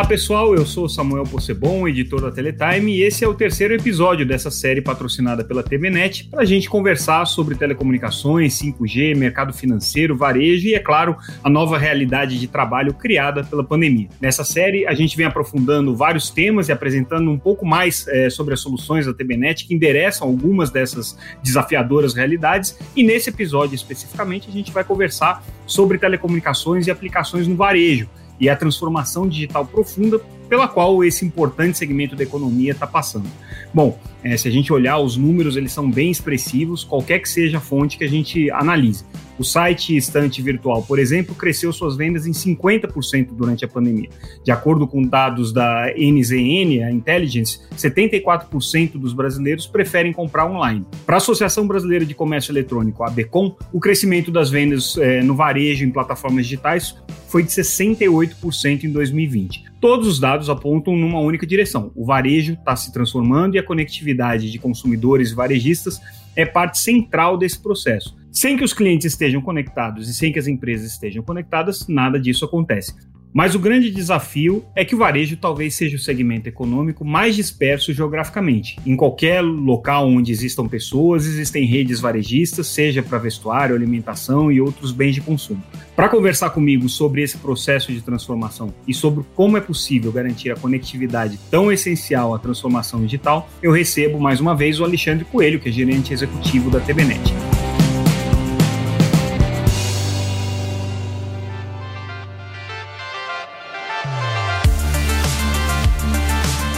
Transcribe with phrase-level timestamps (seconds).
[0.00, 4.24] Olá pessoal, eu sou Samuel Possebon, editor da Teletime, e esse é o terceiro episódio
[4.24, 10.68] dessa série patrocinada pela TVNet para a gente conversar sobre telecomunicações, 5G, mercado financeiro, varejo
[10.68, 14.08] e, é claro, a nova realidade de trabalho criada pela pandemia.
[14.18, 18.54] Nessa série, a gente vem aprofundando vários temas e apresentando um pouco mais é, sobre
[18.54, 24.52] as soluções da TVNet que endereçam algumas dessas desafiadoras realidades, e nesse episódio especificamente a
[24.52, 28.08] gente vai conversar sobre telecomunicações e aplicações no varejo
[28.40, 33.28] e a transformação digital profunda pela qual esse importante segmento da economia está passando.
[33.72, 37.58] Bom, é, se a gente olhar os números, eles são bem expressivos, qualquer que seja
[37.58, 39.04] a fonte que a gente analise.
[39.40, 44.10] O site Estante Virtual, por exemplo, cresceu suas vendas em 50% durante a pandemia.
[44.44, 50.84] De acordo com dados da NZN, a Intelligence, 74% dos brasileiros preferem comprar online.
[51.06, 55.34] Para a Associação Brasileira de Comércio Eletrônico, a ABECOM, o crescimento das vendas é, no
[55.34, 56.94] varejo em plataformas digitais
[57.30, 59.70] foi de 68% em 2020.
[59.80, 61.90] Todos os dados apontam numa única direção.
[61.94, 64.09] O varejo está se transformando e a conectividade
[64.50, 66.00] de consumidores e varejistas
[66.36, 68.16] é parte central desse processo.
[68.30, 72.44] Sem que os clientes estejam conectados e sem que as empresas estejam conectadas, nada disso
[72.44, 72.94] acontece.
[73.32, 77.92] Mas o grande desafio é que o varejo talvez seja o segmento econômico mais disperso
[77.92, 78.76] geograficamente.
[78.84, 84.90] Em qualquer local onde existam pessoas, existem redes varejistas, seja para vestuário, alimentação e outros
[84.90, 85.62] bens de consumo.
[85.94, 90.56] Para conversar comigo sobre esse processo de transformação e sobre como é possível garantir a
[90.56, 95.68] conectividade tão essencial à transformação digital, eu recebo mais uma vez o Alexandre Coelho, que
[95.68, 97.39] é gerente executivo da TBNet.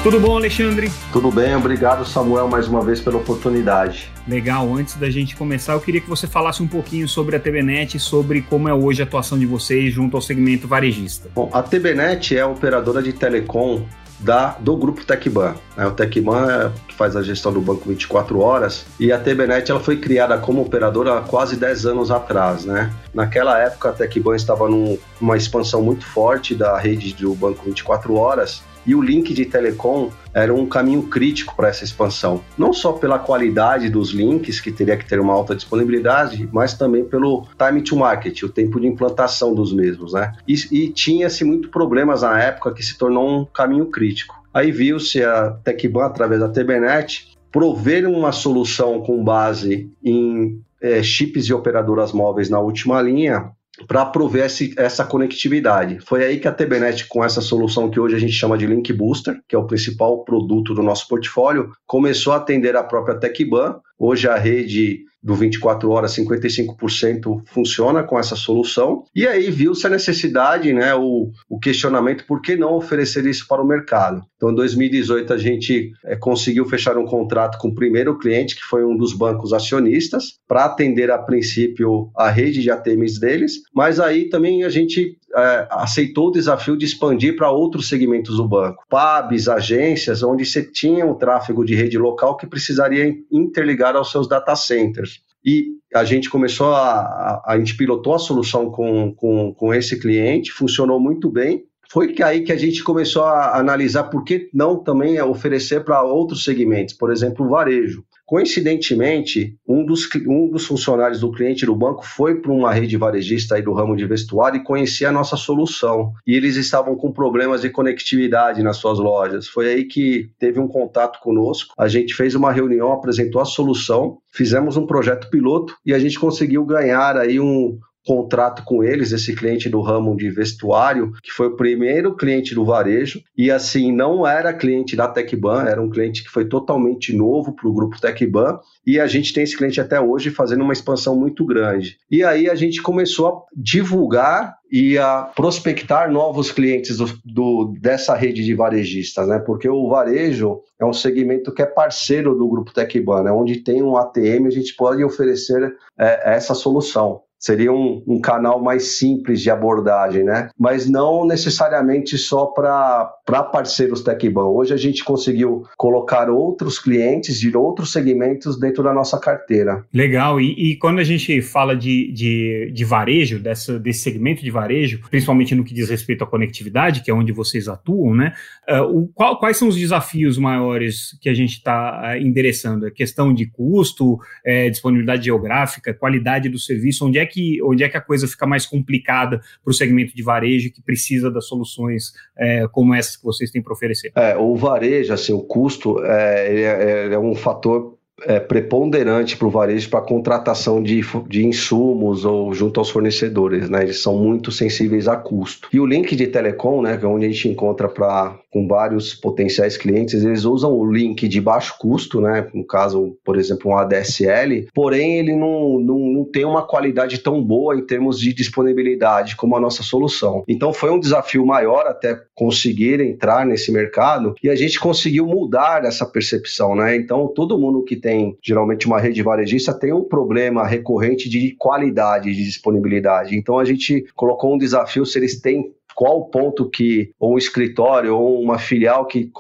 [0.03, 0.91] Tudo bom, Alexandre?
[1.13, 4.11] Tudo bem, obrigado, Samuel, mais uma vez pela oportunidade.
[4.27, 8.01] Legal, antes da gente começar, eu queria que você falasse um pouquinho sobre a TBNet,
[8.01, 11.31] sobre como é hoje a atuação de vocês junto ao segmento varejista.
[11.33, 13.87] Bom, a TBNet é a operadora de telecom
[14.19, 15.55] da, do grupo Tecban.
[15.77, 15.87] Né?
[15.87, 19.81] O Tecban é que faz a gestão do banco 24 horas e a TBNet ela
[19.81, 22.65] foi criada como operadora há quase 10 anos atrás.
[22.65, 22.93] Né?
[23.15, 28.65] Naquela época a Tecban estava numa expansão muito forte da rede do banco 24 horas
[28.87, 32.41] e o link de telecom era um caminho crítico para essa expansão.
[32.57, 37.05] Não só pela qualidade dos links, que teria que ter uma alta disponibilidade, mas também
[37.05, 40.33] pelo time to market, o tempo de implantação dos mesmos, né?
[40.47, 44.43] E, e tinha-se muito problemas na época que se tornou um caminho crítico.
[44.53, 51.47] Aí viu-se a Tecban, através da TBNet, prover uma solução com base em é, chips
[51.47, 53.53] e operadoras móveis na última linha
[53.87, 55.99] para prover esse, essa conectividade.
[56.01, 58.93] Foi aí que a TBNet, com essa solução que hoje a gente chama de Link
[58.93, 63.81] Booster, que é o principal produto do nosso portfólio, começou a atender a própria TecBan.
[63.99, 69.05] Hoje a rede do 24 horas, 55% funciona com essa solução.
[69.15, 73.63] E aí viu-se a necessidade, né, o, o, questionamento por que não oferecer isso para
[73.63, 74.23] o mercado.
[74.37, 78.63] Então, em 2018, a gente é, conseguiu fechar um contrato com o primeiro cliente, que
[78.63, 84.01] foi um dos bancos acionistas, para atender a princípio a rede de ATMs deles, mas
[84.01, 88.85] aí também a gente é, aceitou o desafio de expandir para outros segmentos do banco,
[88.89, 94.29] pubs, agências, onde você tinha um tráfego de rede local que precisaria interligar aos seus
[94.29, 95.21] data centers.
[95.45, 99.99] E a gente começou a, a, a gente pilotou a solução com, com, com esse
[99.99, 104.49] cliente, funcionou muito bem, foi que aí que a gente começou a analisar por que
[104.55, 108.03] não também oferecer para outros segmentos, por exemplo, o varejo.
[108.33, 113.57] Coincidentemente, um dos, um dos funcionários do cliente do banco foi para uma rede varejista
[113.57, 116.15] aí do ramo de vestuário e conhecia a nossa solução.
[116.27, 119.47] E eles estavam com problemas de conectividade nas suas lojas.
[119.49, 121.75] Foi aí que teve um contato conosco.
[121.77, 126.19] A gente fez uma reunião, apresentou a solução, fizemos um projeto piloto e a gente
[126.19, 131.49] conseguiu ganhar aí um, contrato com eles, esse cliente do ramo de vestuário, que foi
[131.49, 136.23] o primeiro cliente do varejo, e assim, não era cliente da Tecban, era um cliente
[136.23, 140.01] que foi totalmente novo para o grupo Tecban, e a gente tem esse cliente até
[140.01, 141.99] hoje fazendo uma expansão muito grande.
[142.11, 148.15] E aí a gente começou a divulgar e a prospectar novos clientes do, do, dessa
[148.15, 149.39] rede de varejistas, né?
[149.39, 153.31] Porque o varejo é um segmento que é parceiro do grupo Tecban, né?
[153.31, 158.63] onde tem um ATM, a gente pode oferecer é, essa solução seria um, um, canal
[158.63, 160.49] mais simples de abordagem, né?
[160.57, 164.47] Mas não necessariamente só para parceiros TechBan.
[164.47, 169.85] Hoje a gente conseguiu colocar outros clientes de outros segmentos dentro da nossa carteira.
[169.93, 170.41] Legal.
[170.41, 175.01] E, e quando a gente fala de, de, de varejo, dessa, desse segmento de varejo,
[175.11, 178.35] principalmente no que diz respeito à conectividade, que é onde vocês atuam, né?
[178.69, 182.87] Uh, o, qual, quais são os desafios maiores que a gente está uh, endereçando?
[182.87, 184.17] A questão de custo,
[184.47, 188.27] é, disponibilidade geográfica, qualidade do serviço, onde é que que, onde é que a coisa
[188.29, 193.17] fica mais complicada para o segmento de varejo que precisa das soluções é, como essas
[193.17, 194.13] que vocês têm para oferecer?
[194.15, 199.51] É, o varejo, assim, o custo é, é, é um fator é, preponderante para o
[199.51, 203.83] varejo para contratação de, de insumos ou junto aos fornecedores, né?
[203.83, 205.69] Eles são muito sensíveis a custo.
[205.73, 209.15] E o link de telecom, né, que é onde a gente encontra para com vários
[209.15, 212.47] potenciais clientes, eles usam o link de baixo custo, né?
[212.53, 217.43] No caso, por exemplo, um ADSL, porém ele não, não, não tem uma qualidade tão
[217.43, 220.45] boa em termos de disponibilidade como a nossa solução.
[220.47, 225.85] Então foi um desafio maior até conseguir entrar nesse mercado e a gente conseguiu mudar
[225.85, 226.95] essa percepção, né?
[226.95, 228.12] Então todo mundo que tem
[228.43, 233.37] geralmente uma rede varejista tem um problema recorrente de qualidade de disponibilidade.
[233.37, 237.39] Então a gente colocou um desafio se eles têm qual o ponto que ou um
[237.39, 239.31] escritório ou uma filial que,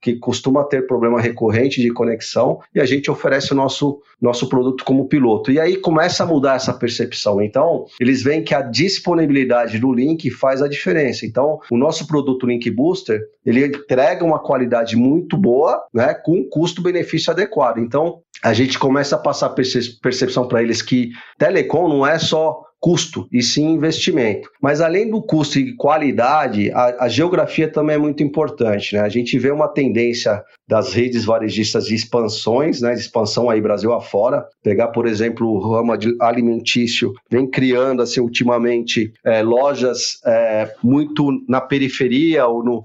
[0.00, 4.84] que costuma ter problema recorrente de conexão e a gente oferece o nosso, nosso produto
[4.84, 5.50] como piloto.
[5.50, 7.40] E aí começa a mudar essa percepção.
[7.42, 11.26] Então, eles veem que a disponibilidade do link faz a diferença.
[11.26, 16.48] Então, o nosso produto Link Booster, ele entrega uma qualidade muito boa, né, com um
[16.48, 17.78] custo-benefício adequado.
[17.78, 23.26] Então, a gente começa a passar percepção para eles que telecom não é só custo
[23.32, 24.48] e sim investimento.
[24.62, 28.94] Mas além do custo e qualidade, a, a, geografia também é muito importante.
[28.94, 29.00] Né?
[29.00, 32.94] A gente vê uma tendência das redes varejistas de expansões, né?
[32.94, 34.46] de expansão aí Brasil afora.
[34.62, 41.60] Pegar, por exemplo, o ramo alimentício, vem criando assim ultimamente é, lojas é, muito na
[41.60, 42.84] periferia ou no,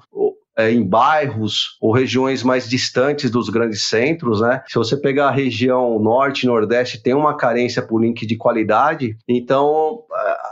[0.58, 4.64] é, em bairros ou regiões mais distantes dos grandes centros, né?
[4.68, 10.04] Se você pegar a região norte nordeste, tem uma carência por link de qualidade, então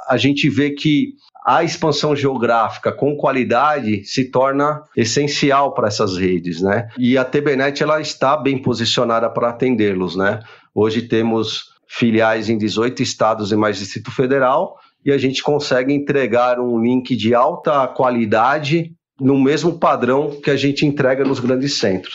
[0.07, 1.13] a gente vê que
[1.45, 6.89] a expansão geográfica com qualidade se torna essencial para essas redes, né?
[6.97, 10.39] E a TBNet ela está bem posicionada para atendê-los, né?
[10.73, 16.59] Hoje temos filiais em 18 estados e mais Distrito Federal e a gente consegue entregar
[16.59, 22.13] um link de alta qualidade no mesmo padrão que a gente entrega nos grandes centros.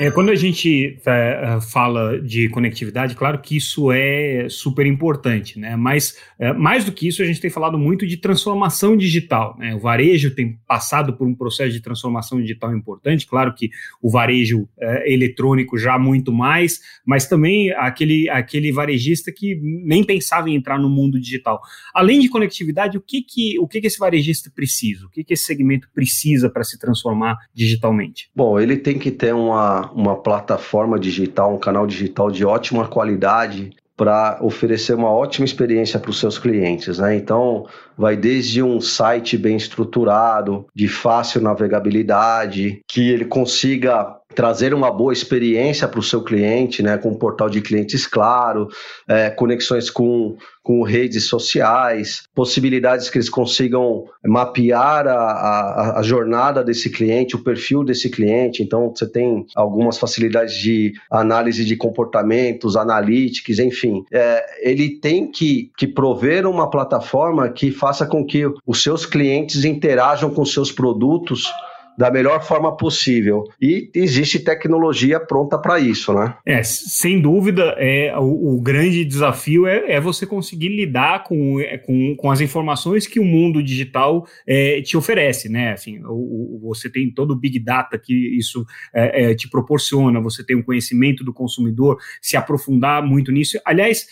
[0.00, 5.58] É, quando a gente é, é, fala de conectividade, claro que isso é super importante,
[5.58, 5.74] né?
[5.74, 9.56] Mas é, mais do que isso, a gente tem falado muito de transformação digital.
[9.58, 9.74] Né?
[9.74, 13.26] O varejo tem passado por um processo de transformação digital importante.
[13.26, 19.60] Claro que o varejo é, eletrônico já muito mais, mas também aquele, aquele varejista que
[19.60, 21.60] nem pensava em entrar no mundo digital.
[21.92, 25.06] Além de conectividade, o que que, o que, que esse varejista precisa?
[25.06, 28.30] O que, que esse segmento precisa para se transformar digitalmente?
[28.32, 33.70] Bom, ele tem que ter uma uma, plataforma digital, um canal digital de ótima qualidade
[33.96, 37.16] para oferecer uma ótima experiência para os seus clientes, né?
[37.16, 44.88] Então, vai desde um site bem estruturado, de fácil navegabilidade, que ele consiga trazer uma
[44.88, 48.68] boa experiência para o seu cliente, né, com um portal de clientes claro,
[49.08, 56.62] é, conexões com, com redes sociais, possibilidades que eles consigam mapear a, a, a, jornada
[56.62, 58.62] desse cliente, o perfil desse cliente.
[58.62, 64.04] Então, você tem algumas facilidades de análise de comportamentos, analytics, enfim.
[64.12, 69.64] É, ele tem que, que prover uma plataforma que faça com que os seus clientes
[69.64, 71.52] interajam com seus produtos
[71.98, 73.42] da melhor forma possível.
[73.60, 76.36] E existe tecnologia pronta para isso, né?
[76.46, 81.76] É, sem dúvida, é, o, o grande desafio é, é, você conseguir lidar com, é,
[81.76, 85.72] com, com, as informações que o mundo digital é, te oferece, né?
[85.72, 88.64] Assim, o, o, você tem todo o Big Data que isso
[88.94, 93.58] é, é, te proporciona, você tem um conhecimento do consumidor, se aprofundar muito nisso.
[93.64, 94.06] Aliás,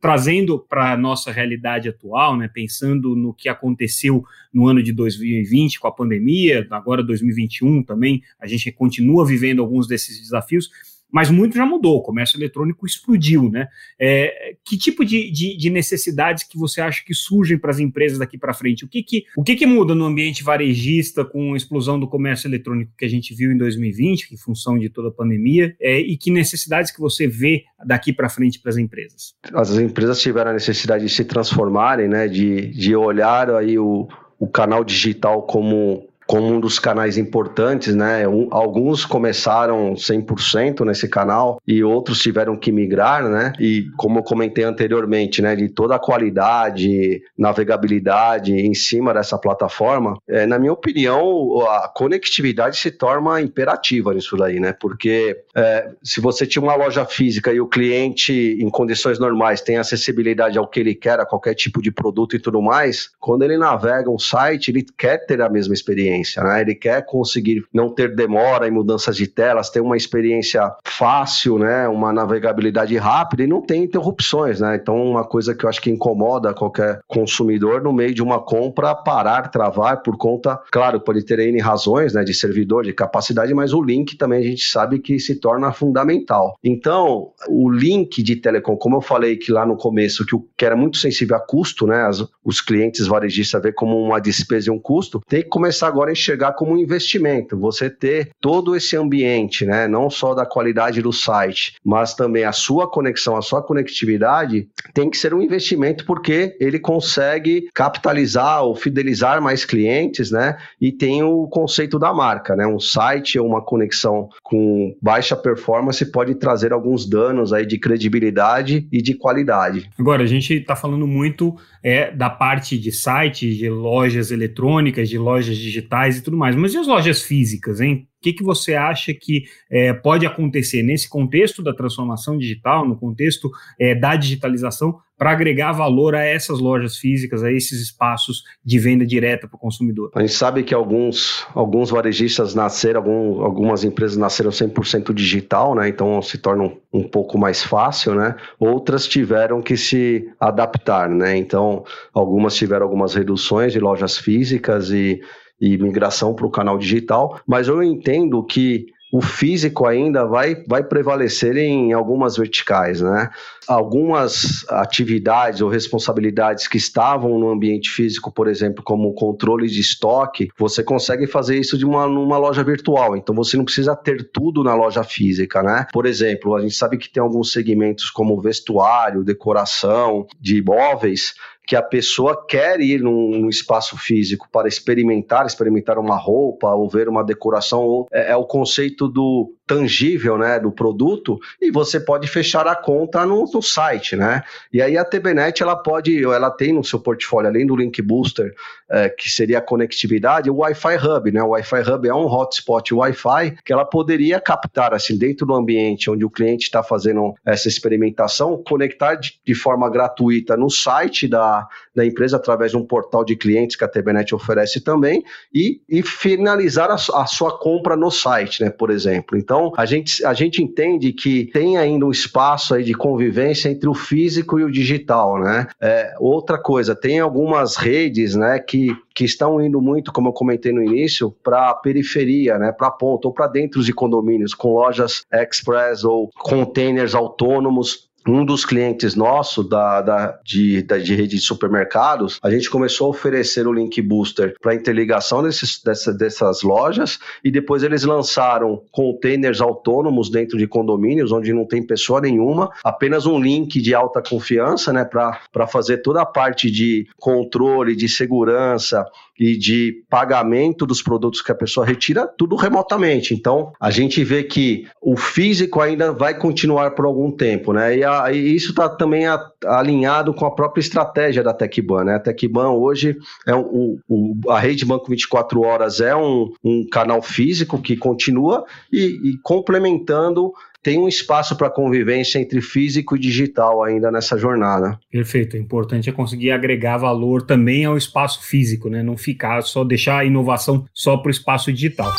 [0.00, 5.78] trazendo para a nossa realidade atual, né, pensando no que aconteceu no ano de 2020
[5.78, 10.70] com a pandemia, agora 2021 também, a gente continua vivendo alguns desses desafios,
[11.12, 13.68] mas muito já mudou, o comércio eletrônico explodiu, né?
[13.98, 18.18] É, que tipo de, de, de, necessidades que você acha que surgem para as empresas
[18.18, 18.84] daqui para frente?
[18.84, 22.46] O, que, que, o que, que muda no ambiente varejista com a explosão do comércio
[22.46, 26.16] eletrônico que a gente viu em 2020, em função de toda a pandemia, é, e
[26.16, 29.34] que necessidades que você vê daqui para frente para as empresas?
[29.52, 32.28] As empresas tiveram a necessidade de se transformarem, né?
[32.28, 38.28] De, de olhar aí o, o canal digital como como um dos canais importantes, né?
[38.28, 43.52] Um, alguns começaram 100% nesse canal e outros tiveram que migrar, né?
[43.58, 45.56] E como eu comentei anteriormente, né?
[45.56, 52.76] De toda a qualidade, navegabilidade em cima dessa plataforma, é, na minha opinião, a conectividade
[52.76, 54.72] se torna imperativa nisso daí, né?
[54.72, 59.78] Porque é, se você tinha uma loja física e o cliente, em condições normais, tem
[59.78, 63.58] acessibilidade ao que ele quer, a qualquer tipo de produto e tudo mais, quando ele
[63.58, 66.60] navega um site, ele quer ter a mesma experiência experiência, né?
[66.60, 71.88] Ele quer conseguir não ter demora em mudanças de telas, ter uma experiência fácil, né?
[71.88, 74.76] Uma navegabilidade rápida e não tem interrupções, né?
[74.80, 78.94] Então, uma coisa que eu acho que incomoda qualquer consumidor no meio de uma compra
[78.94, 82.22] parar, travar por conta, claro, pode ter N razões, né?
[82.22, 86.56] De servidor, de capacidade, mas o link também a gente sabe que se torna fundamental.
[86.62, 90.76] Então, o link de telecom, como eu falei que lá no começo, que, que era
[90.76, 92.08] muito sensível a custo, né?
[92.44, 96.12] Os clientes varejistas vê como uma despesa e um custo, tem que começar agora a
[96.12, 97.58] enxergar como um investimento.
[97.58, 99.88] Você ter todo esse ambiente, né?
[99.88, 105.08] Não só da qualidade do site, mas também a sua conexão, a sua conectividade, tem
[105.08, 110.58] que ser um investimento porque ele consegue capitalizar ou fidelizar mais clientes, né?
[110.80, 112.66] E tem o conceito da marca, né?
[112.66, 118.86] Um site ou uma conexão com baixa performance pode trazer alguns danos aí de credibilidade
[118.90, 119.88] e de qualidade.
[119.98, 125.18] Agora, a gente está falando muito é, da parte de site, de lojas eletrônicas, de
[125.18, 128.06] lojas digitais e tudo mais, mas e as lojas físicas, hein?
[128.20, 132.94] O que, que você acha que é, pode acontecer nesse contexto da transformação digital, no
[132.94, 138.78] contexto é, da digitalização, para agregar valor a essas lojas físicas, a esses espaços de
[138.78, 140.10] venda direta para o consumidor?
[140.14, 145.88] A gente sabe que alguns, alguns varejistas nasceram, algum, algumas empresas nasceram 100% digital, né?
[145.90, 148.34] então se torna um, um pouco mais fácil, né?
[148.58, 151.36] outras tiveram que se adaptar, né?
[151.36, 155.20] então algumas tiveram algumas reduções de lojas físicas e
[155.60, 160.84] e migração para o canal digital, mas eu entendo que o físico ainda vai, vai
[160.84, 163.28] prevalecer em algumas verticais, né?
[163.68, 170.48] Algumas atividades ou responsabilidades que estavam no ambiente físico, por exemplo, como controle de estoque,
[170.58, 173.16] você consegue fazer isso de uma numa loja virtual.
[173.16, 175.86] Então você não precisa ter tudo na loja física, né?
[175.92, 181.34] Por exemplo, a gente sabe que tem alguns segmentos como vestuário, decoração de imóveis
[181.70, 186.88] que a pessoa quer ir num, num, espaço físico para experimentar, experimentar uma roupa ou
[186.88, 192.00] ver uma decoração, ou é, é o conceito do tangível, né, do produto, e você
[192.00, 194.42] pode fechar a conta no, no, site, né?
[194.72, 198.52] E aí a TBNet ela pode, ela tem no seu portfólio, além do Link Booster,
[198.90, 201.40] é, que seria a conectividade, o Wi-Fi Hub, né?
[201.40, 206.10] O Wi-Fi Hub é um hotspot Wi-Fi que ela poderia captar assim dentro do ambiente
[206.10, 211.68] onde o cliente está fazendo essa experimentação, conectar de, de, forma gratuita no site da,
[211.94, 215.22] da empresa através de um portal de clientes que a TBNet oferece também
[215.54, 218.70] e, e finalizar a, a sua compra no site, né?
[218.70, 219.38] Por exemplo.
[219.38, 223.68] Então então, a gente, a gente entende que tem ainda um espaço aí de convivência
[223.68, 225.66] entre o físico e o digital, né?
[225.80, 230.72] É, outra coisa, tem algumas redes, né, que que estão indo muito, como eu comentei
[230.72, 235.24] no início, para a periferia, né, para ponta ou para dentro de condomínios, com lojas
[235.30, 241.42] express ou containers autônomos um dos clientes nosso da, da, de, da, de rede de
[241.42, 247.18] supermercados, a gente começou a oferecer o Link Booster para interligação desses, dessa, dessas lojas
[247.44, 253.26] e depois eles lançaram containers autônomos dentro de condomínios, onde não tem pessoa nenhuma, apenas
[253.26, 259.04] um link de alta confiança, né, para fazer toda a parte de controle, de segurança
[259.40, 263.32] e de pagamento dos produtos que a pessoa retira, tudo remotamente.
[263.32, 267.96] Então, a gente vê que o físico ainda vai continuar por algum tempo, né?
[267.96, 272.14] E, a, e isso está também a, alinhado com a própria estratégia da TecBan, né?
[272.16, 277.22] A TecBan hoje é um, um, a rede Banco 24 Horas é um, um canal
[277.22, 280.52] físico que continua e, e complementando
[280.82, 284.98] tem um espaço para convivência entre físico e digital ainda nessa jornada.
[285.10, 285.56] Perfeito.
[285.56, 289.02] O importante é conseguir agregar valor também ao espaço físico, né?
[289.02, 292.12] Não ficar só deixar a inovação só para o espaço digital.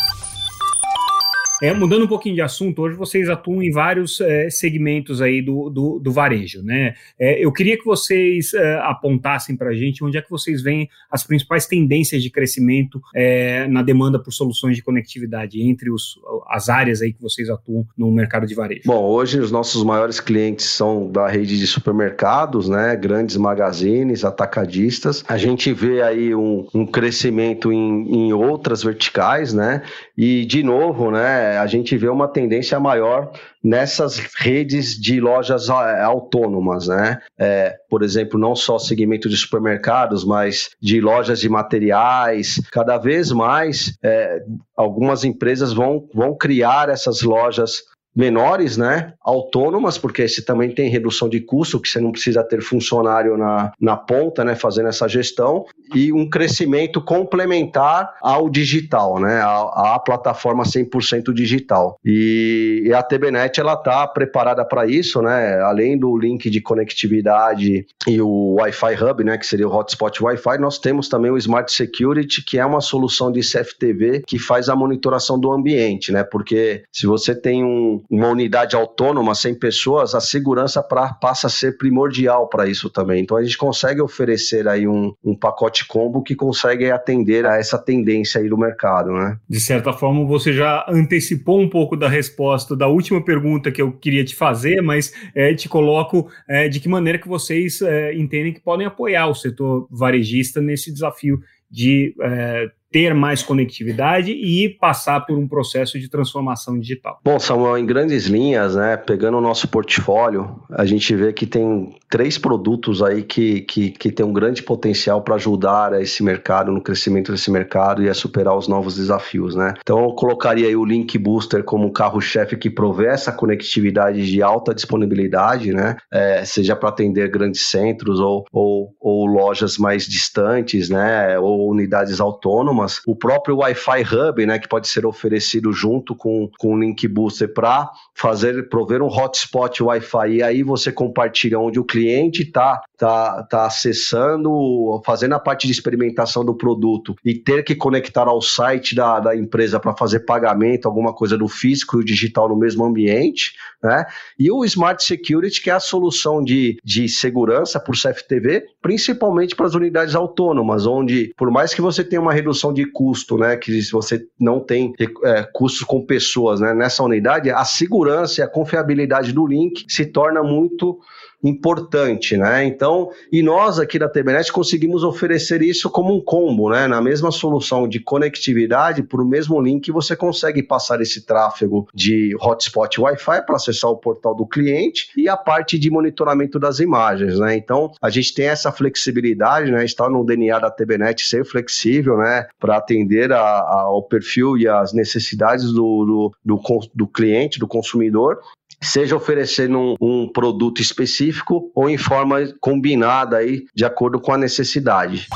[1.62, 5.70] É, mudando um pouquinho de assunto, hoje vocês atuam em vários é, segmentos aí do,
[5.70, 6.96] do, do varejo, né?
[7.20, 10.89] É, eu queria que vocês é, apontassem para a gente onde é que vocês veem
[11.12, 16.68] as principais tendências de crescimento é, na demanda por soluções de conectividade entre os, as
[16.68, 18.82] áreas aí que vocês atuam no mercado de varejo.
[18.86, 22.96] Bom, hoje os nossos maiores clientes são da rede de supermercados, né?
[22.96, 25.24] Grandes magazines, atacadistas.
[25.27, 29.84] A gente vê aí um, um crescimento em, em outras verticais, né?
[30.18, 31.50] E de novo, né?
[31.58, 33.31] A gente vê uma tendência maior
[33.63, 37.20] nessas redes de lojas é, autônomas, né?
[37.38, 42.62] É, por exemplo, não só segmento de supermercados, mas de lojas de materiais.
[42.72, 44.39] Cada vez mais, é,
[44.75, 47.84] algumas empresas vão, vão criar essas lojas
[48.15, 49.13] menores, né?
[49.22, 53.72] Autônomas, porque você também tem redução de custo, que você não precisa ter funcionário na,
[53.80, 54.56] na ponta, né?
[54.56, 55.65] Fazendo essa gestão,
[55.96, 59.41] e um crescimento complementar ao digital, né?
[59.41, 61.98] A, a plataforma 100% digital.
[62.03, 65.60] E, e a TBNet, ela tá preparada para isso, né?
[65.62, 69.38] Além do link de conectividade e o Wi-Fi Hub, né?
[69.38, 73.32] Que seria o hotspot Wi-Fi, nós temos também o Smart Security, que é uma solução
[73.32, 76.24] de CFTV que faz a monitoração do ambiente, né?
[76.24, 81.50] Porque se você tem um, uma unidade autônoma, 100 pessoas, a segurança pra, passa a
[81.50, 83.22] ser primordial para isso também.
[83.22, 87.77] Então a gente consegue oferecer aí um, um pacote combo que consegue atender a essa
[87.77, 89.38] tendência aí do mercado, né?
[89.50, 93.91] De certa forma, você já antecipou um pouco da resposta da última pergunta que eu
[93.91, 98.53] queria te fazer, mas é, te coloco é, de que maneira que vocês é, entendem
[98.53, 101.39] que podem apoiar o setor varejista nesse desafio
[101.70, 107.19] de é, ter mais conectividade e passar por um processo de transformação digital.
[107.24, 111.95] Bom, Samuel, em grandes linhas, né, pegando o nosso portfólio, a gente vê que tem
[112.10, 116.81] três produtos aí que, que, que tem um grande potencial para ajudar esse mercado, no
[116.81, 119.74] crescimento desse mercado e a superar os novos desafios, né?
[119.79, 124.75] Então, eu colocaria aí o Link Booster como carro-chefe que provê essa conectividade de alta
[124.75, 125.95] disponibilidade, né?
[126.12, 131.39] É, seja para atender grandes centros ou, ou, ou lojas mais distantes, né?
[131.39, 136.76] Ou unidades autônomas o próprio Wi-Fi Hub, né, que pode ser oferecido junto com, com
[136.76, 141.84] o Link Booster para fazer prover um hotspot Wi-Fi e aí você compartilha onde o
[141.84, 147.76] cliente está tá, tá acessando, fazendo a parte de experimentação do produto e ter que
[147.76, 152.06] conectar ao site da, da empresa para fazer pagamento, alguma coisa do físico e o
[152.06, 154.06] digital no mesmo ambiente, né?
[154.38, 159.66] E o Smart Security, que é a solução de, de segurança por CFTV, principalmente para
[159.66, 163.56] as unidades autônomas, onde, por mais que você tenha uma redução de custo, né?
[163.58, 168.44] Que se você não tem é, custos com pessoas né, nessa unidade, a segurança e
[168.44, 171.00] a confiabilidade do link se torna muito
[171.43, 172.65] importante, né?
[172.65, 176.88] Então, e nós aqui da TBNet conseguimos oferecer isso como um combo, né?
[176.88, 182.36] Na mesma solução de conectividade, por o mesmo link, você consegue passar esse tráfego de
[182.39, 187.39] hotspot Wi-Fi para acessar o portal do cliente e a parte de monitoramento das imagens,
[187.39, 187.55] né?
[187.55, 189.83] Então, a gente tem essa flexibilidade, né?
[189.83, 192.48] Está no DNA da TBNet ser flexível, né?
[192.60, 196.62] Para atender a, a, ao perfil e às necessidades do, do, do,
[196.93, 198.39] do cliente, do consumidor,
[198.82, 204.38] seja oferecendo um, um, produto específico ou em forma combinada aí, de acordo com a
[204.38, 205.28] necessidade.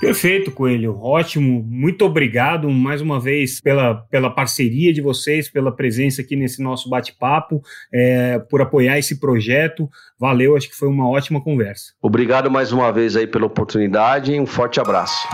[0.00, 0.98] Perfeito, Coelho.
[1.00, 1.64] Ótimo.
[1.66, 6.90] Muito obrigado mais uma vez pela, pela parceria de vocês, pela presença aqui nesse nosso
[6.90, 9.88] bate-papo, é, por apoiar esse projeto.
[10.18, 11.94] Valeu, acho que foi uma ótima conversa.
[12.02, 15.26] Obrigado mais uma vez aí pela oportunidade e um forte abraço.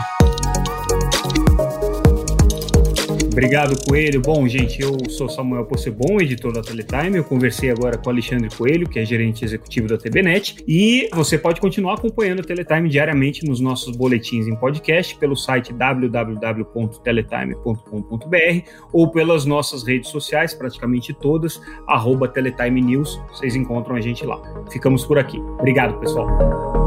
[3.32, 4.20] Obrigado, Coelho.
[4.20, 7.16] Bom, gente, eu sou Samuel Possebon, editor da Teletime.
[7.16, 10.62] Eu conversei agora com Alexandre Coelho, que é gerente executivo da TBNet.
[10.68, 15.72] E você pode continuar acompanhando a Teletime diariamente nos nossos boletins em podcast pelo site
[15.72, 23.18] www.teletime.com.br ou pelas nossas redes sociais, praticamente todas, arroba Teletime News.
[23.30, 24.42] Vocês encontram a gente lá.
[24.70, 25.38] Ficamos por aqui.
[25.38, 26.81] Obrigado, pessoal.